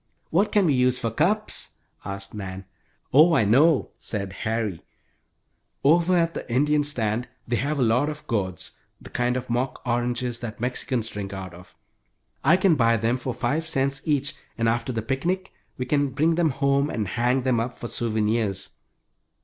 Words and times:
"What 0.31 0.51
can 0.51 0.65
we 0.65 0.73
use 0.73 0.97
for 0.97 1.11
cups?" 1.11 1.77
asked 2.03 2.33
Nan. 2.33 2.65
"Oh, 3.13 3.35
I 3.35 3.45
know," 3.45 3.91
said 3.99 4.33
Harry, 4.33 4.81
"over 5.83 6.17
at 6.17 6.33
the 6.33 6.51
Indian 6.51 6.83
stand 6.83 7.27
they 7.47 7.57
have 7.57 7.77
a 7.77 7.83
lot 7.83 8.09
of 8.09 8.25
gourds, 8.25 8.71
the 8.99 9.11
kind 9.11 9.37
of 9.37 9.47
mock 9.47 9.79
oranges 9.85 10.39
that 10.39 10.59
Mexicans 10.59 11.07
drink 11.09 11.33
out 11.33 11.53
of. 11.53 11.75
I 12.43 12.57
can 12.57 12.73
buy 12.73 12.97
them 12.97 13.17
for 13.17 13.31
five 13.35 13.67
cents 13.67 14.01
each, 14.03 14.35
and 14.57 14.67
after 14.67 14.91
the 14.91 15.03
picnic 15.03 15.53
we 15.77 15.85
can 15.85 16.07
bring 16.09 16.33
them 16.33 16.49
home 16.49 16.89
and 16.89 17.07
hang 17.07 17.43
them 17.43 17.59
up 17.59 17.77
for 17.77 17.87
souvenirs." 17.87 18.71